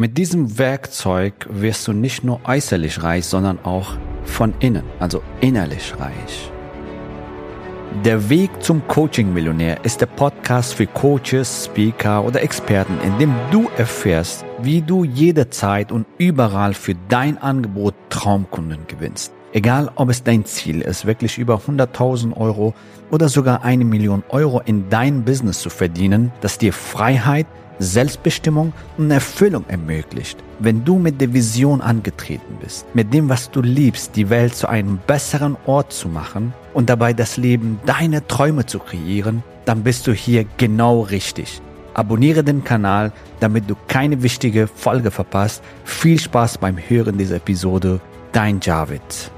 [0.00, 5.92] Mit diesem Werkzeug wirst du nicht nur äußerlich reich, sondern auch von innen, also innerlich
[5.98, 6.50] reich.
[8.02, 13.68] Der Weg zum Coaching-Millionär ist der Podcast für Coaches, Speaker oder Experten, in dem du
[13.76, 19.34] erfährst, wie du jederzeit und überall für dein Angebot Traumkunden gewinnst.
[19.52, 22.72] Egal, ob es dein Ziel ist, wirklich über 100.000 Euro
[23.10, 27.46] oder sogar eine Million Euro in dein Business zu verdienen, das dir Freiheit,
[27.80, 30.38] Selbstbestimmung und Erfüllung ermöglicht.
[30.58, 34.68] Wenn du mit der Vision angetreten bist, mit dem, was du liebst, die Welt zu
[34.68, 40.06] einem besseren Ort zu machen und dabei das Leben deiner Träume zu kreieren, dann bist
[40.06, 41.62] du hier genau richtig.
[41.94, 45.62] Abonniere den Kanal, damit du keine wichtige Folge verpasst.
[45.84, 48.00] Viel Spaß beim Hören dieser Episode.
[48.32, 49.30] Dein Javid.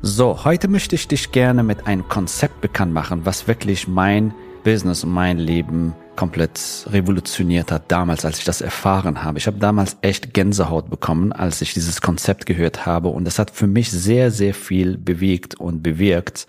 [0.00, 5.04] So, heute möchte ich dich gerne mit einem Konzept bekannt machen, was wirklich mein Business
[5.04, 9.38] und mein Leben komplett revolutioniert hat, damals, als ich das erfahren habe.
[9.38, 13.50] Ich habe damals echt Gänsehaut bekommen, als ich dieses Konzept gehört habe und das hat
[13.50, 16.46] für mich sehr, sehr viel bewegt und bewirkt.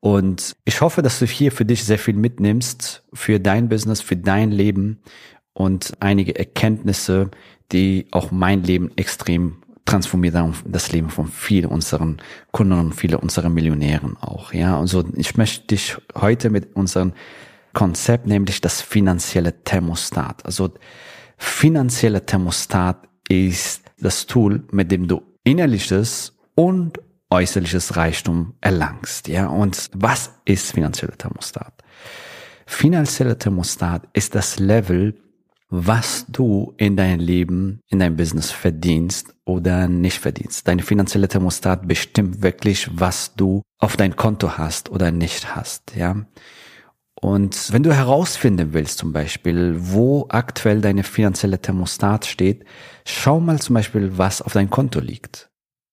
[0.00, 4.16] Und ich hoffe, dass du hier für dich sehr viel mitnimmst, für dein Business, für
[4.16, 5.00] dein Leben
[5.52, 7.30] und einige Erkenntnisse,
[7.72, 12.18] die auch mein Leben extrem transformiert haben das Leben von vielen unseren
[12.52, 14.52] Kunden und vielen unserer Millionären auch.
[14.52, 17.14] Ja, also ich möchte dich heute mit unserem
[17.72, 20.44] Konzept, nämlich das finanzielle Thermostat.
[20.44, 20.74] Also
[21.38, 27.00] finanzielle Thermostat ist das Tool, mit dem du innerliches und
[27.30, 29.28] äußerliches Reichtum erlangst.
[29.28, 31.72] Ja, und was ist finanzielle Thermostat?
[32.66, 35.14] Finanzielle Thermostat ist das Level,
[35.70, 40.66] was du in deinem Leben, in deinem Business verdienst oder nicht verdienst.
[40.66, 46.24] Deine finanzielle Thermostat bestimmt wirklich, was du auf dein Konto hast oder nicht hast, ja.
[47.20, 52.64] Und wenn du herausfinden willst, zum Beispiel, wo aktuell deine finanzielle Thermostat steht,
[53.04, 55.47] schau mal zum Beispiel, was auf dein Konto liegt.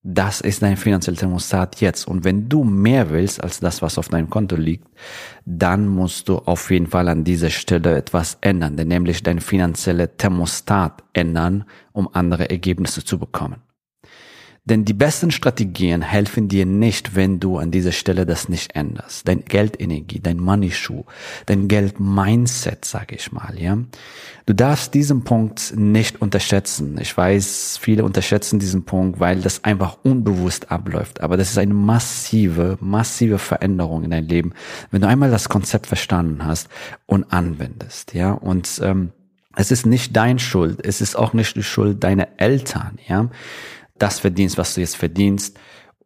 [0.08, 2.08] Das ist dein finanzieller Thermostat jetzt.
[2.08, 4.88] Und wenn du mehr willst als das, was auf deinem Konto liegt,
[5.46, 11.04] dann musst du auf jeden Fall an dieser Stelle etwas ändern, nämlich dein finanzielle Thermostat
[11.14, 13.64] ändern, um andere Ergebnisse zu bekommen.
[14.68, 19.28] Denn die besten Strategien helfen dir nicht, wenn du an dieser Stelle das nicht änderst.
[19.28, 21.06] Dein Geldenergie, dein Money Shoe,
[21.46, 23.78] dein Geld-Mindset, sag ich mal, ja.
[24.48, 26.98] Du darfst diesen Punkt nicht unterschätzen.
[27.00, 31.22] Ich weiß, viele unterschätzen diesen Punkt, weil das einfach unbewusst abläuft.
[31.22, 34.54] Aber das ist eine massive, massive Veränderung in dein Leben,
[34.90, 36.70] wenn du einmal das Konzept verstanden hast
[37.06, 38.32] und anwendest, ja.
[38.32, 39.12] Und ähm,
[39.56, 43.30] es ist nicht dein Schuld, es ist auch nicht die Schuld deiner Eltern, ja
[43.98, 45.58] das verdienst, was du jetzt verdienst,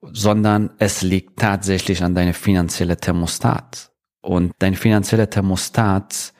[0.01, 3.91] sondern es liegt tatsächlich an deiner finanzielle Thermostat.
[4.21, 6.33] Und dein finanzieller Thermostat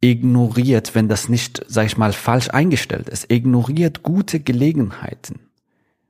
[0.00, 5.40] ignoriert, wenn das nicht, sag ich mal, falsch eingestellt ist, ignoriert gute Gelegenheiten.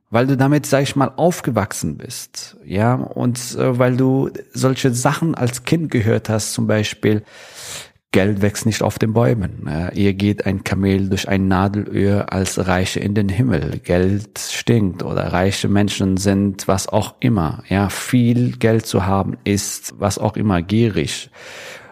[0.09, 5.35] Weil du damit, sag ich mal, aufgewachsen bist, ja, und äh, weil du solche Sachen
[5.35, 7.23] als Kind gehört hast, zum Beispiel,
[8.15, 9.69] Geld wächst nicht auf den Bäumen.
[9.93, 13.81] Ihr geht ein Kamel durch ein Nadelöhr als Reiche in den Himmel.
[13.83, 17.61] Geld stinkt oder reiche Menschen sind was auch immer.
[17.67, 21.29] Ja, viel Geld zu haben ist was auch immer gierig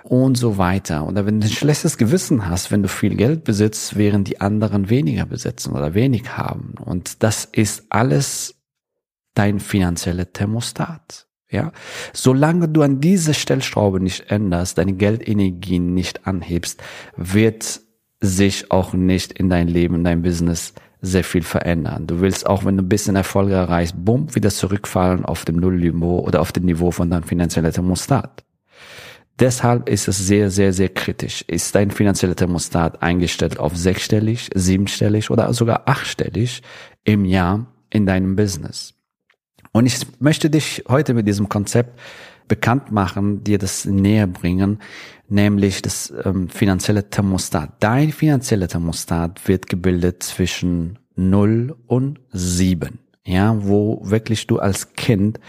[0.03, 1.05] und so weiter.
[1.05, 4.89] Oder wenn du ein schlechtes Gewissen hast, wenn du viel Geld besitzt, während die anderen
[4.89, 6.75] weniger besitzen oder wenig haben.
[6.79, 8.55] Und das ist alles
[9.33, 11.27] dein finanzieller Thermostat.
[11.53, 11.71] Ja,
[12.13, 16.81] solange du an dieser Stellschraube nicht änderst, deine Geldenergie nicht anhebst,
[17.15, 17.79] wird
[18.19, 22.07] sich auch nicht in dein Leben, in dein Business sehr viel verändern.
[22.07, 26.21] Du willst auch, wenn du ein bisschen Erfolg erreichst, bumm, wieder zurückfallen auf dem Nullniveau
[26.21, 28.43] oder auf dem Niveau von deinem finanziellen Thermostat.
[29.37, 31.43] Deshalb ist es sehr, sehr, sehr kritisch.
[31.47, 36.63] Ist dein finanzieller Thermostat eingestellt auf sechsstellig, siebenstellig oder sogar achtstellig
[37.03, 38.95] im Jahr in deinem Business?
[39.73, 41.99] Und ich möchte dich heute mit diesem Konzept
[42.47, 44.79] bekannt machen, dir das näher bringen,
[45.27, 47.71] nämlich das ähm, finanzielle Thermostat.
[47.79, 55.39] Dein finanzieller Thermostat wird gebildet zwischen 0 und 7, ja, wo wirklich du als Kind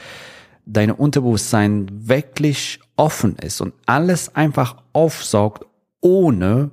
[0.64, 5.66] deine Unterbewusstsein wirklich offen ist und alles einfach aufsaugt,
[6.00, 6.70] ohne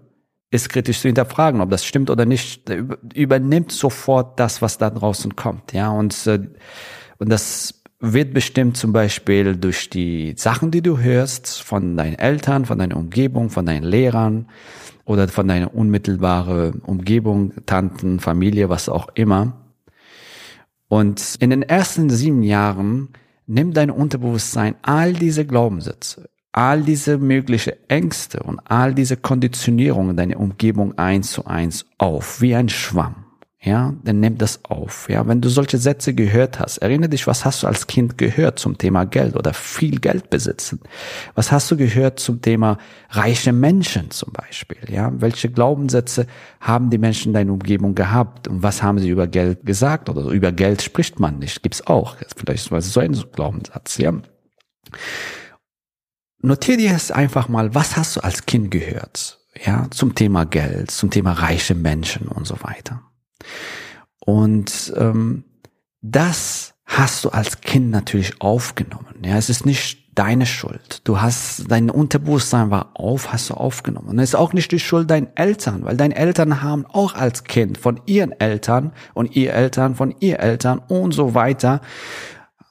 [0.51, 2.69] es kritisch zu hinterfragen, ob das stimmt oder nicht,
[3.13, 6.39] übernimmt sofort das, was da draußen kommt, ja, und äh,
[7.21, 12.65] und das wird bestimmt zum Beispiel durch die Sachen, die du hörst von deinen Eltern,
[12.65, 14.47] von deiner Umgebung, von deinen Lehrern
[15.05, 19.67] oder von deiner unmittelbaren Umgebung, Tanten, Familie, was auch immer.
[20.87, 23.09] Und in den ersten sieben Jahren
[23.45, 30.39] nimmt dein Unterbewusstsein all diese Glaubenssätze, all diese mögliche Ängste und all diese Konditionierungen deiner
[30.39, 33.20] Umgebung eins zu eins auf, wie ein Schwamm
[33.63, 35.07] ja, dann nimm das auf.
[35.07, 38.57] Ja, wenn du solche Sätze gehört hast, erinnere dich, was hast du als Kind gehört
[38.57, 40.79] zum Thema Geld oder viel Geld besitzen?
[41.35, 42.79] Was hast du gehört zum Thema
[43.11, 44.79] reiche Menschen zum Beispiel?
[44.89, 46.25] Ja, welche Glaubenssätze
[46.59, 50.23] haben die Menschen in deiner Umgebung gehabt und was haben sie über Geld gesagt oder
[50.31, 51.61] über Geld spricht man nicht?
[51.61, 52.15] Gibt's auch.
[52.35, 54.11] Vielleicht so ein Glaubenssatz, ja.
[56.39, 59.39] Notier dir jetzt einfach mal, was hast du als Kind gehört?
[59.63, 63.03] Ja, zum Thema Geld, zum Thema reiche Menschen und so weiter.
[64.19, 65.43] Und ähm,
[66.01, 69.15] das hast du als Kind natürlich aufgenommen.
[69.23, 71.01] Ja, es ist nicht deine Schuld.
[71.05, 74.09] Du hast dein Unterbewusstsein war auf, hast du aufgenommen.
[74.09, 77.45] Und es ist auch nicht die Schuld deiner Eltern, weil deine Eltern haben auch als
[77.45, 81.81] Kind von ihren Eltern und ihr Eltern von ihr Eltern und so weiter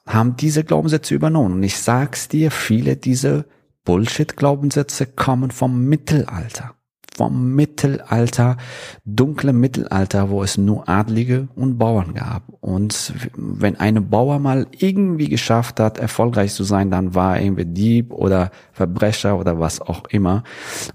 [0.05, 1.55] haben diese Glaubenssätze übernommen.
[1.55, 3.45] Und ich sag's dir, viele dieser
[3.85, 6.75] Bullshit-Glaubenssätze kommen vom Mittelalter
[7.21, 8.57] vom Mittelalter,
[9.05, 12.49] dunkle Mittelalter, wo es nur Adlige und Bauern gab.
[12.61, 17.65] Und wenn eine Bauer mal irgendwie geschafft hat, erfolgreich zu sein, dann war er irgendwie
[17.65, 20.43] Dieb oder Verbrecher oder was auch immer.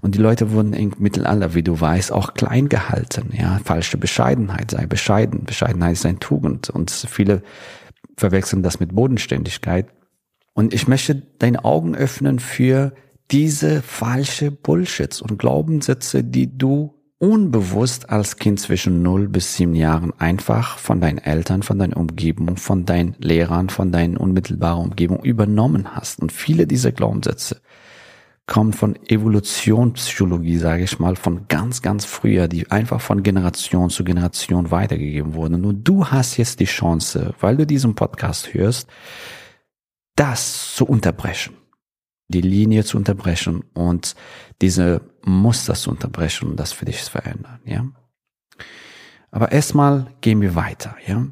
[0.01, 3.29] Und die Leute wurden im Mittelalter, wie du weißt, auch klein gehalten.
[3.31, 5.45] Ja, falsche Bescheidenheit sei bescheiden.
[5.45, 6.69] Bescheidenheit ist ein Tugend.
[6.69, 7.41] Und viele
[8.17, 9.87] verwechseln das mit Bodenständigkeit.
[10.53, 12.91] Und ich möchte deine Augen öffnen für
[13.31, 20.13] diese falsche Bullshits und Glaubenssätze, die du unbewusst als Kind zwischen 0 bis 7 Jahren
[20.19, 25.95] einfach von deinen Eltern, von deiner Umgebung, von deinen Lehrern, von deinen unmittelbaren Umgebung übernommen
[25.95, 26.21] hast.
[26.21, 27.61] Und viele dieser Glaubenssätze
[28.45, 34.03] kommen von Evolutionspsychologie, sage ich mal, von ganz, ganz früher, die einfach von Generation zu
[34.03, 35.65] Generation weitergegeben wurden.
[35.65, 38.87] Und du hast jetzt die Chance, weil du diesen Podcast hörst,
[40.15, 41.55] das zu unterbrechen
[42.27, 44.15] die Linie zu unterbrechen und
[44.61, 47.85] diese Muster zu unterbrechen und das für dich zu verändern, ja.
[49.31, 51.27] Aber erstmal gehen wir weiter, ja.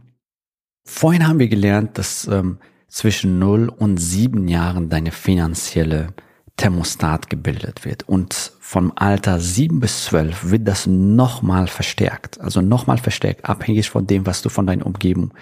[0.84, 6.14] Vorhin haben wir gelernt, dass ähm, zwischen 0 und 7 Jahren deine finanzielle
[6.58, 8.08] Thermostat gebildet wird.
[8.08, 12.40] Und vom Alter 7 bis 12 wird das nochmal verstärkt.
[12.40, 15.34] Also nochmal verstärkt, abhängig von dem, was du von deiner Umgebung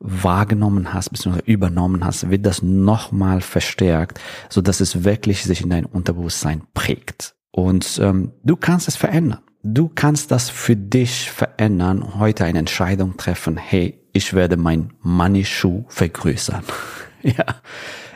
[0.00, 1.40] wahrgenommen hast, bzw.
[1.44, 4.18] übernommen hast, wird das nochmal verstärkt,
[4.48, 7.34] so dass es wirklich sich in dein Unterbewusstsein prägt.
[7.52, 9.40] Und ähm, du kannst es verändern.
[9.62, 15.84] Du kannst das für dich verändern, heute eine Entscheidung treffen, hey, ich werde mein Money-Schuh
[15.88, 16.64] vergrößern.
[17.22, 17.44] ja,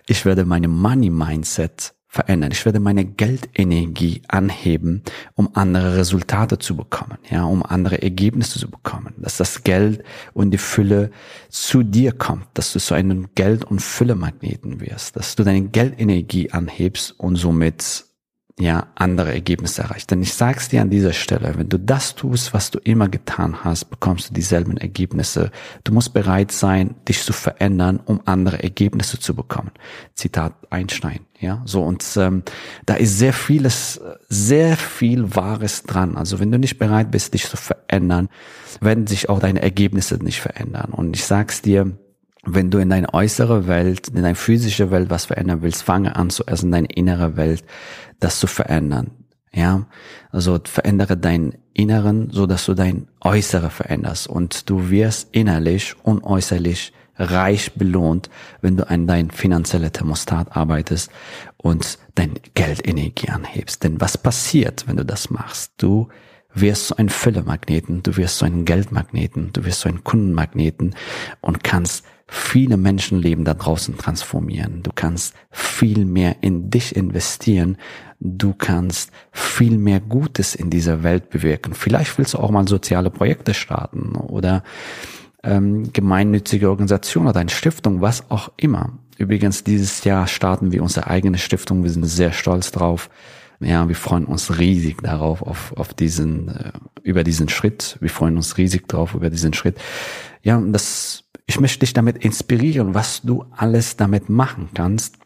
[0.06, 2.52] ich werde meine Money-Mindset verändern.
[2.52, 5.02] Ich werde meine Geldenergie anheben,
[5.34, 10.52] um andere Resultate zu bekommen, ja, um andere Ergebnisse zu bekommen, dass das Geld und
[10.52, 11.10] die Fülle
[11.48, 16.52] zu dir kommt, dass du zu einem Geld- und Fülle-Magneten wirst, dass du deine Geldenergie
[16.52, 18.04] anhebst und somit
[18.58, 20.10] ja, andere Ergebnisse erreicht.
[20.12, 23.64] Denn ich sag's dir an dieser Stelle, wenn du das tust, was du immer getan
[23.64, 25.50] hast, bekommst du dieselben Ergebnisse.
[25.82, 29.72] Du musst bereit sein, dich zu verändern, um andere Ergebnisse zu bekommen.
[30.14, 32.44] Zitat Einstein, ja, so und ähm,
[32.86, 36.16] da ist sehr vieles, sehr viel Wahres dran.
[36.16, 38.28] Also wenn du nicht bereit bist, dich zu verändern,
[38.80, 40.92] werden sich auch deine Ergebnisse nicht verändern.
[40.92, 41.98] Und ich sag's dir,
[42.46, 46.30] wenn du in deine äußere Welt, in deine physische Welt was verändern willst, fange an
[46.30, 47.64] zuerst in deine innere Welt
[48.20, 49.10] das zu verändern.
[49.52, 49.86] Ja,
[50.32, 56.24] also verändere deinen Inneren, so dass du dein Äußere veränderst und du wirst innerlich und
[56.24, 58.30] äußerlich reich belohnt,
[58.60, 61.10] wenn du an dein finanzielle Thermostat arbeitest
[61.56, 63.84] und dein Geldenergie anhebst.
[63.84, 65.74] Denn was passiert, wenn du das machst?
[65.78, 66.08] Du
[66.52, 70.94] wirst so ein Füllemagneten, du wirst so ein Geldmagneten, du wirst so ein Kundenmagneten
[71.40, 74.82] und kannst viele Menschenleben da draußen transformieren.
[74.82, 77.76] Du kannst viel mehr in dich investieren.
[78.20, 81.74] Du kannst viel mehr Gutes in dieser Welt bewirken.
[81.74, 84.62] Vielleicht willst du auch mal soziale Projekte starten oder
[85.42, 88.98] ähm, gemeinnützige Organisation oder eine Stiftung, was auch immer.
[89.18, 91.84] Übrigens, dieses Jahr starten wir unsere eigene Stiftung.
[91.84, 93.10] Wir sind sehr stolz drauf.
[93.60, 97.98] Ja, wir freuen uns riesig darauf, auf, auf diesen, äh, über diesen Schritt.
[98.00, 99.76] Wir freuen uns riesig drauf über diesen Schritt.
[100.42, 105.16] Ja, das ich möchte dich damit inspirieren, was du alles damit machen kannst.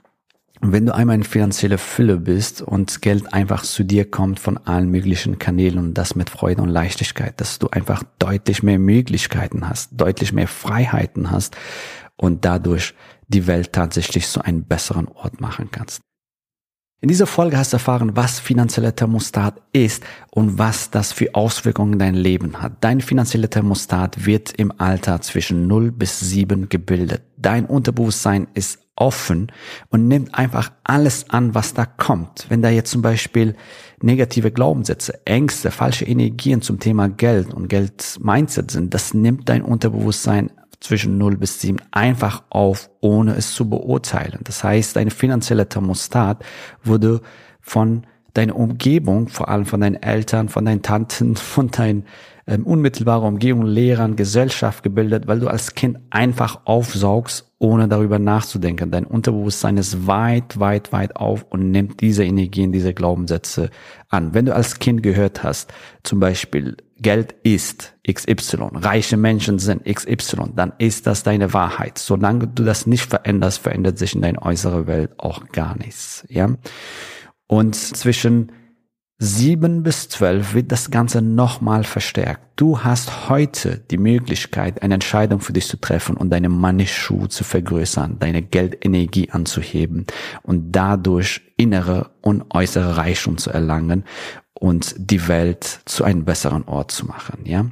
[0.61, 4.91] wenn du einmal in finanzielle Fülle bist und Geld einfach zu dir kommt von allen
[4.91, 9.91] möglichen Kanälen und das mit Freude und Leichtigkeit, dass du einfach deutlich mehr Möglichkeiten hast,
[9.93, 11.57] deutlich mehr Freiheiten hast
[12.17, 12.95] und dadurch
[13.29, 16.01] die Welt tatsächlich zu einem besseren Ort machen kannst.
[17.01, 20.03] In dieser Folge hast du erfahren, was finanzieller Thermostat ist
[20.33, 22.73] und was das für Auswirkungen in dein Leben hat.
[22.81, 27.23] Dein finanzieller Thermostat wird im Alter zwischen 0 bis 7 gebildet.
[27.37, 29.53] Dein Unterbewusstsein ist offen
[29.91, 32.47] und nimmt einfach alles an, was da kommt.
[32.49, 33.55] Wenn da jetzt zum Beispiel
[34.03, 40.51] negative Glaubenssätze, Ängste, falsche Energien zum Thema Geld und Geld-Mindset sind, das nimmt dein Unterbewusstsein
[40.81, 44.41] zwischen 0 bis 7 einfach auf, ohne es zu beurteilen.
[44.45, 46.45] Das heißt, deine finanzielle Thermostat
[46.85, 47.21] wurde
[47.61, 48.05] von
[48.35, 52.05] deiner Umgebung, vor allem von deinen Eltern, von deinen Tanten, von deinen
[52.47, 58.91] ähm, unmittelbarer Umgebung, Lehrern, Gesellschaft gebildet, weil du als Kind einfach aufsaugst, ohne darüber nachzudenken.
[58.91, 63.71] Dein Unterbewusstsein ist weit, weit, weit auf und nimmt diese Energien, diese Glaubenssätze
[64.09, 64.33] an.
[64.33, 65.73] Wenn du als Kind gehört hast,
[66.05, 71.99] zum Beispiel, Geld ist XY, reiche Menschen sind XY, dann ist das deine Wahrheit.
[71.99, 76.51] Solange du das nicht veränderst, verändert sich in deiner äußeren Welt auch gar nichts, ja.
[77.47, 78.53] Und zwischen
[79.19, 82.41] sieben bis zwölf wird das Ganze nochmal verstärkt.
[82.55, 87.43] Du hast heute die Möglichkeit, eine Entscheidung für dich zu treffen und deine Money-Schuh zu
[87.43, 90.07] vergrößern, deine Geldenergie anzuheben
[90.43, 94.05] und dadurch innere und äußere Reichtum zu erlangen
[94.59, 97.67] und die Welt zu einem besseren Ort zu machen, ja?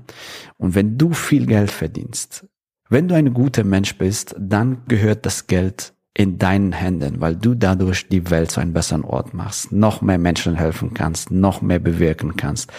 [0.56, 2.46] Und wenn du viel Geld verdienst,
[2.88, 7.54] wenn du ein guter Mensch bist, dann gehört das Geld in deinen Händen, weil du
[7.54, 11.80] dadurch die Welt zu einem besseren Ort machst, noch mehr Menschen helfen kannst, noch mehr
[11.80, 12.72] bewirken kannst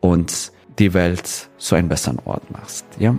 [0.00, 3.14] und die Welt zu einem besseren Ort machst, ja?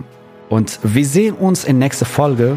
[0.48, 2.56] Und wir sehen uns in nächster Folge.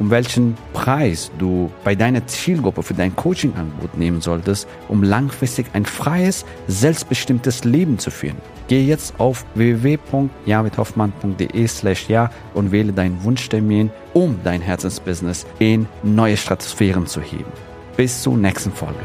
[0.00, 5.84] um welchen Preis du bei deiner Zielgruppe für dein Coaching-Angebot nehmen solltest, um langfristig ein
[5.84, 8.38] freies, selbstbestimmtes Leben zu führen.
[8.66, 16.36] Gehe jetzt auf www.javidhoffmann.de slash ja und wähle deinen Wunschtermin, um dein Herzensbusiness in neue
[16.36, 17.52] Stratosphären zu heben.
[17.96, 18.98] Bis zur nächsten Folge.